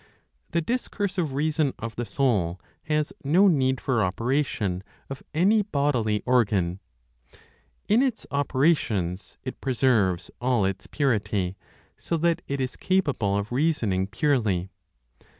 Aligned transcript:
The 0.49 0.61
discursive 0.61 1.33
reason 1.35 1.73
of 1.77 1.95
the 1.95 2.07
soul 2.07 2.59
has 2.85 3.13
no 3.23 3.47
need, 3.47 3.79
for 3.79 4.03
operation, 4.03 4.83
of 5.11 5.21
any 5.35 5.61
bodily 5.61 6.23
organ; 6.25 6.79
in 7.87 8.01
its 8.01 8.25
operations, 8.31 9.37
it 9.43 9.61
preserves 9.61 10.31
all 10.41 10.65
its 10.65 10.87
purity, 10.87 11.55
so 11.97 12.17
that 12.17 12.41
it 12.47 12.59
is 12.59 12.75
capable 12.77 13.37
of 13.37 13.51
reasoning 13.51 14.07
purely. 14.07 14.71